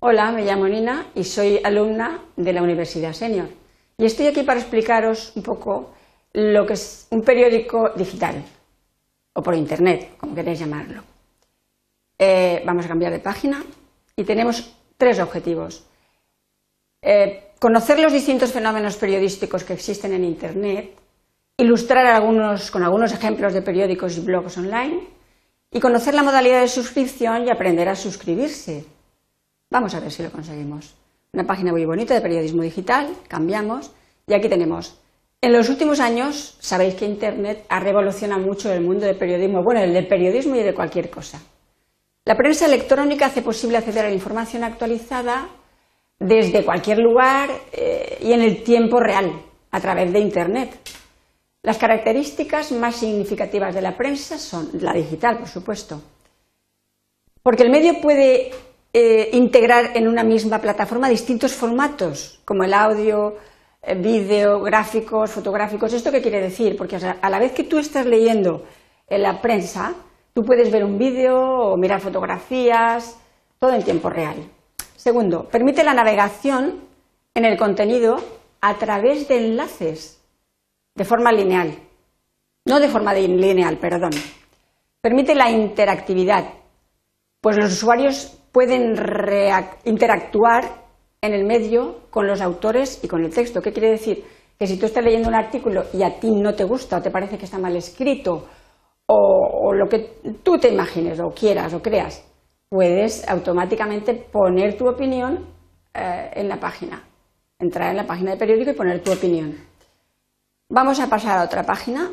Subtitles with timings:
[0.00, 3.48] Hola, me llamo Nina y soy alumna de la Universidad Senior.
[3.96, 5.92] Y estoy aquí para explicaros un poco
[6.34, 8.44] lo que es un periódico digital,
[9.32, 11.02] o por Internet, como queréis llamarlo.
[12.16, 13.64] Eh, vamos a cambiar de página
[14.14, 15.84] y tenemos tres objetivos.
[17.02, 20.96] Eh, conocer los distintos fenómenos periodísticos que existen en Internet,
[21.56, 25.08] ilustrar con algunos ejemplos de periódicos y blogs online
[25.72, 28.97] y conocer la modalidad de suscripción y aprender a suscribirse.
[29.70, 30.94] Vamos a ver si lo conseguimos.
[31.32, 33.92] Una página muy bonita de periodismo digital, cambiamos
[34.26, 34.98] y aquí tenemos.
[35.40, 39.80] En los últimos años sabéis que Internet ha revolucionado mucho el mundo del periodismo, bueno,
[39.82, 41.40] el del periodismo y de cualquier cosa.
[42.24, 45.48] La prensa electrónica hace posible acceder a la información actualizada
[46.18, 49.30] desde cualquier lugar eh, y en el tiempo real,
[49.70, 50.80] a través de Internet.
[51.62, 56.00] Las características más significativas de la prensa son la digital, por supuesto,
[57.42, 58.50] porque el medio puede
[59.00, 63.36] eh, integrar en una misma plataforma distintos formatos, como el audio,
[63.80, 65.92] eh, vídeo, gráficos, fotográficos.
[65.92, 66.76] ¿Esto qué quiere decir?
[66.76, 68.64] Porque a la vez que tú estás leyendo
[69.06, 69.94] en la prensa,
[70.34, 73.16] tú puedes ver un vídeo o mirar fotografías,
[73.60, 74.34] todo en tiempo real.
[74.96, 76.80] Segundo, permite la navegación
[77.34, 78.16] en el contenido
[78.60, 80.20] a través de enlaces
[80.96, 81.72] de forma lineal.
[82.64, 84.10] No de forma lineal, perdón.
[85.00, 86.46] Permite la interactividad,
[87.40, 88.96] pues los usuarios pueden
[89.84, 90.64] interactuar
[91.22, 93.62] en el medio con los autores y con el texto.
[93.62, 94.24] ¿Qué quiere decir?
[94.58, 97.12] Que si tú estás leyendo un artículo y a ti no te gusta o te
[97.12, 98.48] parece que está mal escrito
[99.06, 100.10] o, lo que
[100.42, 102.28] tú te imagines o quieras o creas,
[102.68, 105.46] puedes automáticamente poner tu opinión
[105.94, 107.04] eh, en la página,
[107.60, 109.54] entrar en la página de periódico y poner tu opinión.
[110.68, 112.10] Vamos a pasar a otra página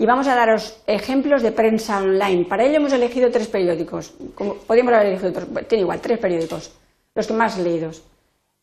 [0.00, 2.46] y vamos a daros ejemplos de prensa online.
[2.46, 4.14] Para ello hemos elegido tres periódicos.
[4.66, 6.72] podríamos haber elegido otros, tiene igual, tres periódicos,
[7.14, 8.02] los que más leídos.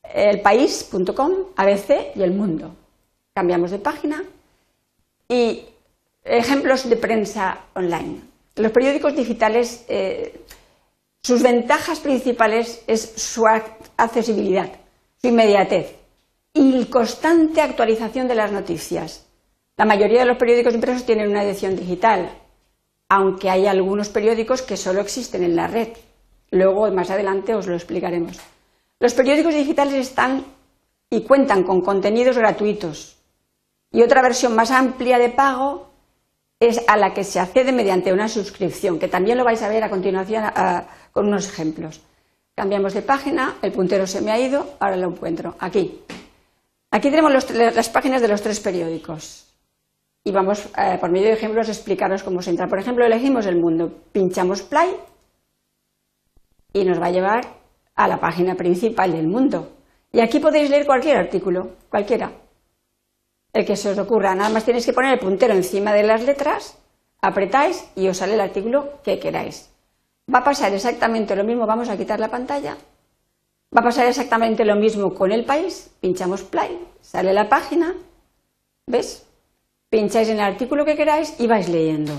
[0.02, 2.74] Elpaís.com, ABC y El Mundo.
[3.36, 4.24] Cambiamos de página
[5.30, 5.64] y
[6.24, 8.22] ejemplos de prensa online.
[8.56, 10.42] Los periódicos digitales, eh,
[11.22, 13.46] sus ventajas principales es su
[13.96, 14.72] accesibilidad,
[15.22, 15.98] su inmediatez
[16.52, 19.27] y constante actualización de las noticias.
[19.78, 22.32] La mayoría de los periódicos impresos tienen una edición digital,
[23.10, 25.90] aunque hay algunos periódicos que solo existen en la red.
[26.50, 28.40] Luego, más adelante, os lo explicaremos.
[29.00, 30.44] Los periódicos digitales están
[31.12, 33.18] y cuentan con contenidos gratuitos.
[33.92, 35.92] Y otra versión más amplia de pago
[36.60, 39.84] es a la que se accede mediante una suscripción, que también lo vais a ver
[39.84, 40.44] a continuación
[41.12, 42.02] con unos ejemplos.
[42.56, 46.02] Cambiamos de página, el puntero se me ha ido, ahora lo encuentro aquí.
[46.90, 49.47] Aquí tenemos las páginas de los tres periódicos
[50.28, 52.68] y vamos, eh, por medio de ejemplos, a explicaros cómo se entra.
[52.68, 54.94] Por ejemplo, elegimos el mundo, pinchamos play
[56.74, 57.42] y nos va a llevar
[57.96, 59.70] a la página principal del mundo.
[60.12, 62.34] Y aquí podéis leer cualquier artículo, cualquiera,
[63.54, 64.36] el que se os ocurra.
[64.36, 66.78] Nada más tenéis que poner el puntero encima de las letras,
[67.22, 69.74] apretáis y os sale el artículo que queráis.
[70.34, 72.76] Va a pasar exactamente lo mismo, vamos a quitar la pantalla
[73.76, 75.90] Va a pasar exactamente lo mismo con el país.
[76.00, 77.96] Pinchamos play, sale la página,
[78.88, 79.27] ¿ves?
[79.90, 82.14] Pincháis en el artículo que queráis y vais leyendo.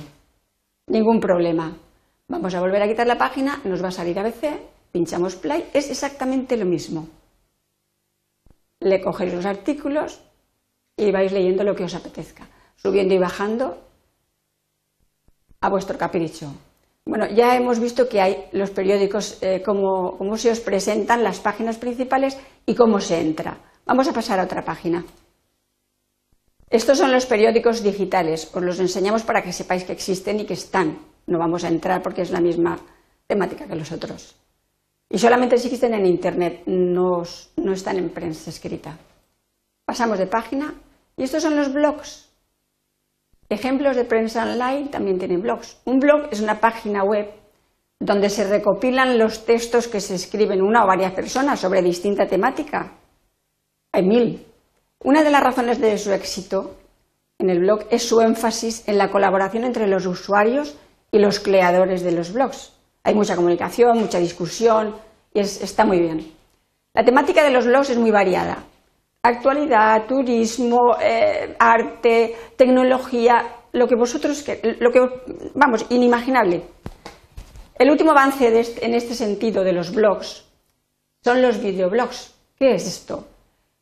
[0.87, 1.77] Ningún problema.
[2.27, 4.59] Vamos a volver a quitar la página, nos va a salir ABC,
[4.91, 7.09] pinchamos play, es exactamente lo mismo.
[8.81, 10.21] Le cogéis los artículos
[10.97, 13.79] y vais leyendo lo que os apetezca, subiendo y bajando
[15.61, 16.53] a vuestro capricho.
[17.05, 21.77] Bueno, ya hemos visto que hay los periódicos, eh, cómo, se os presentan las páginas
[21.77, 23.59] principales y cómo se entra.
[23.85, 25.05] Vamos a pasar a otra página.
[26.71, 28.51] Estos son los periódicos digitales.
[28.55, 30.99] Os los enseñamos para que sepáis que existen y que están.
[31.27, 32.79] No vamos a entrar porque es la misma
[33.27, 34.37] temática que los otros.
[35.09, 37.23] Y solamente existen en Internet, no,
[37.57, 38.99] no están en prensa escrita.
[39.87, 40.75] Pasamos de página.
[41.17, 42.29] Y estos son los blogs.
[43.49, 45.81] Ejemplos de prensa online también tienen blogs.
[45.87, 47.33] Un blog es una página web
[47.99, 52.93] donde se recopilan los textos que se escriben una o varias personas sobre distinta temática.
[53.93, 54.47] Hay mil.
[55.05, 56.77] Una de las razones de su éxito
[57.39, 60.77] en el blog es su énfasis en la colaboración entre los usuarios
[61.13, 62.73] y los creadores de los blogs.
[63.05, 64.97] Hay mucha comunicación, mucha discusión
[65.33, 66.33] y está muy bien.
[66.95, 68.65] La temática de los blogs es muy variada
[69.23, 74.45] actualidad, turismo, eh, arte, tecnología, lo que vosotros,
[74.81, 75.01] lo que,
[75.55, 76.63] vamos, inimaginable.
[77.79, 80.45] El último avance en este sentido de los blogs
[81.23, 82.35] son los videoblogs.
[82.57, 83.27] ¿Qué es esto?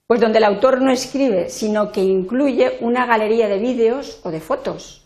[0.07, 4.41] Pues donde el autor no escribe, sino que incluye una galería de vídeos o de
[4.41, 5.05] fotos,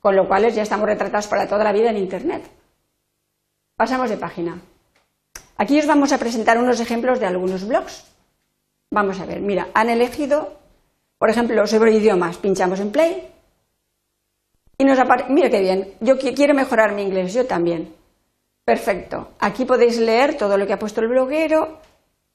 [0.00, 2.42] con lo cual ya estamos retratados para toda la vida en Internet.
[3.76, 4.60] Pasamos de página.
[5.56, 8.04] Aquí os vamos a presentar unos ejemplos de algunos blogs.
[8.90, 10.52] Vamos a ver, mira, han elegido,
[11.16, 13.26] por ejemplo, sobre idiomas, pinchamos en play
[14.76, 17.94] y nos aparece, mira qué bien, yo quiero mejorar mi inglés, yo también.
[18.64, 21.78] Perfecto, aquí podéis leer todo lo que ha puesto el bloguero,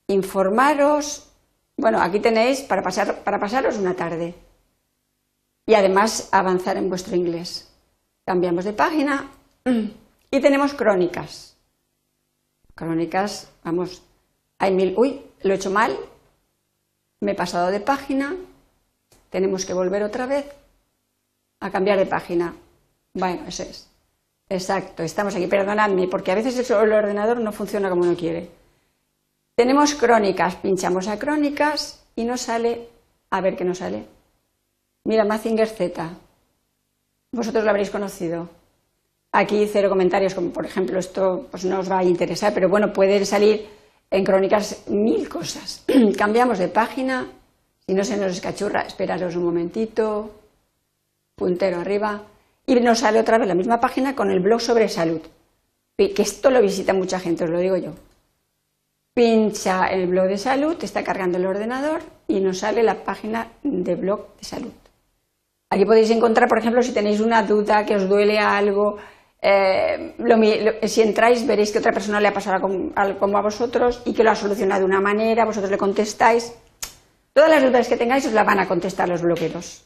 [0.07, 1.31] informaros,
[1.77, 4.33] bueno, aquí tenéis para, pasar, para pasaros una tarde
[5.66, 7.72] y además avanzar en vuestro inglés.
[8.25, 9.30] Cambiamos de página
[9.66, 11.57] y tenemos crónicas.
[12.74, 14.04] Crónicas, vamos,
[14.57, 15.98] hay mil, uy, lo he hecho mal,
[17.22, 18.36] me he pasado de página,
[19.30, 20.45] tenemos que volver otra vez
[21.60, 22.54] a cambiar de página.
[23.13, 23.89] Bueno, ese es.
[24.50, 28.50] Exacto, estamos aquí, perdonadme, porque a veces el ordenador no funciona como uno quiere.
[29.55, 32.89] Tenemos crónicas, pinchamos a crónicas y nos sale,
[33.29, 34.05] a ver qué nos sale.
[35.05, 36.09] Mira, Mazinger Z.
[37.31, 38.49] Vosotros lo habréis conocido.
[39.31, 42.91] Aquí cero comentarios, como por ejemplo, esto pues no os va a interesar, pero bueno,
[42.91, 43.65] pueden salir
[44.11, 45.85] en crónicas mil cosas.
[46.17, 47.25] Cambiamos de página,
[47.87, 50.31] si no se nos escachurra, esperaros un momentito,
[51.35, 52.23] puntero arriba,
[52.65, 55.21] y nos sale otra vez la misma página con el blog sobre salud,
[55.95, 57.93] que esto lo visita mucha gente, os lo digo yo.
[59.15, 63.95] Pincha el blog de salud, está cargando el ordenador y nos sale la página de
[63.95, 64.73] blog de salud.
[65.69, 68.97] Aquí podéis encontrar, por ejemplo, si tenéis una duda, que os duele algo,
[69.41, 70.15] eh,
[70.83, 74.31] si entráis veréis que otra persona le ha pasado como a vosotros y que lo
[74.31, 76.53] ha solucionado de una manera, vosotros le contestáis.
[77.31, 79.85] Todas las dudas que tengáis os las van a contestar los bloqueros.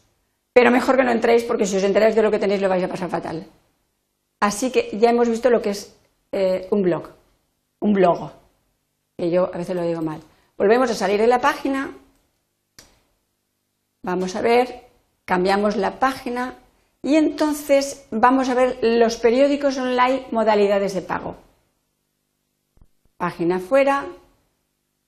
[0.54, 2.84] Pero mejor que no entréis porque si os enteráis de lo que tenéis lo vais
[2.84, 3.46] a pasar fatal.
[4.40, 5.96] Así que ya hemos visto lo que es
[6.31, 7.10] eh, un blog,
[7.80, 8.39] un blog,
[9.19, 10.21] que yo a veces lo digo mal.
[10.57, 11.92] Volvemos a salir de la página,
[14.01, 14.86] vamos a ver,
[15.25, 16.56] cambiamos la página
[17.04, 21.36] y entonces vamos a ver los periódicos online modalidades de pago.
[23.18, 24.06] Página fuera.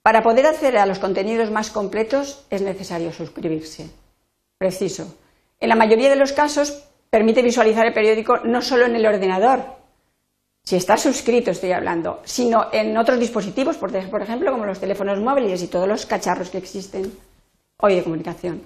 [0.02, 3.88] Para poder acceder a los contenidos más completos es necesario suscribirse.
[4.58, 5.16] Preciso.
[5.58, 9.81] En la mayoría de los casos permite visualizar el periódico no solo en el ordenador,
[10.64, 15.62] si está suscrito estoy hablando, sino en otros dispositivos, por ejemplo, como los teléfonos móviles
[15.62, 17.12] y todos los cacharros que existen
[17.78, 18.62] hoy de comunicación.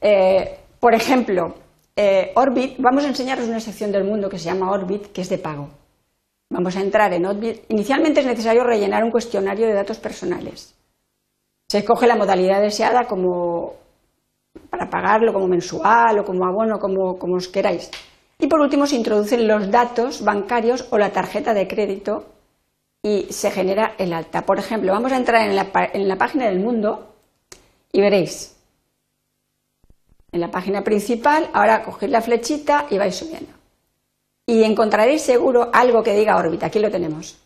[0.00, 1.54] Eh, por ejemplo,
[1.96, 5.28] eh, Orbit, vamos a enseñaros una sección del mundo que se llama Orbit, que es
[5.28, 5.68] de pago.
[6.50, 7.64] Vamos a entrar en Orbit.
[7.68, 10.74] Inicialmente es necesario rellenar un cuestionario de datos personales.
[11.68, 13.74] Se escoge la modalidad deseada como
[14.70, 17.90] para pagarlo como mensual o como abono, como, como os queráis.
[18.38, 22.26] Y por último se introducen los datos bancarios o la tarjeta de crédito
[23.02, 24.46] y se genera el alta.
[24.46, 27.14] Por ejemplo, vamos a entrar en la, en la página del mundo
[27.92, 28.54] y veréis
[30.30, 33.52] en la página principal, ahora cogéis la flechita y vais subiendo.
[34.46, 36.62] Y encontraréis seguro algo que diga Orbit.
[36.62, 37.38] Aquí lo tenemos.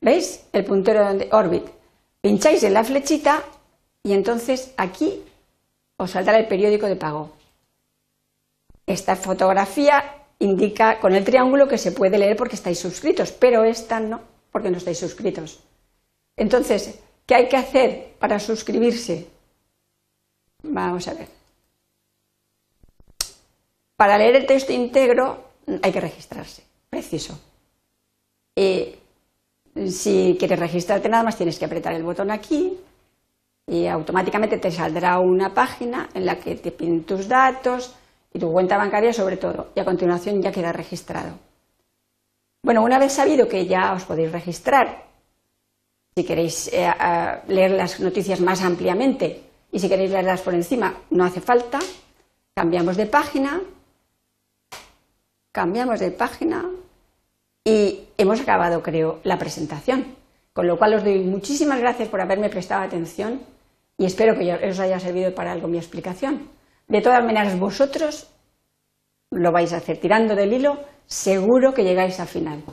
[0.00, 0.46] ¿Veis?
[0.52, 1.66] El puntero de Orbit.
[2.20, 3.42] Pincháis en la flechita
[4.02, 5.22] y entonces aquí
[5.96, 7.32] os saldrá el periódico de pago.
[8.86, 14.00] Esta fotografía indica con el triángulo que se puede leer porque estáis suscritos, pero esta
[14.00, 14.20] no,
[14.50, 15.60] porque no estáis suscritos.
[16.36, 19.28] Entonces, ¿qué hay que hacer para suscribirse?
[20.62, 21.28] Vamos a ver.
[23.96, 25.44] Para leer el texto íntegro
[25.82, 27.38] hay que registrarse, preciso.
[28.56, 28.94] Y
[29.88, 32.78] si quieres registrarte nada más tienes que apretar el botón aquí
[33.66, 37.94] y automáticamente te saldrá una página en la que te piden tus datos
[38.32, 41.38] y tu cuenta bancaria sobre todo y a continuación ya queda registrado.
[42.62, 45.04] Bueno, una vez sabido que ya os podéis registrar,
[46.14, 46.92] si queréis eh,
[47.48, 51.78] leer las noticias más ampliamente y si queréis leerlas por encima, no hace falta,
[52.54, 53.60] cambiamos de página
[55.52, 56.70] cambiamos de página
[57.64, 60.16] y hemos acabado, creo, la presentación.
[60.52, 63.40] Con lo cual os doy muchísimas gracias por haberme prestado atención
[63.96, 66.48] y espero que os haya servido para algo mi explicación.
[66.90, 68.26] De todas maneras, vosotros
[69.30, 72.64] lo vais a hacer tirando del hilo, seguro que llegáis al final.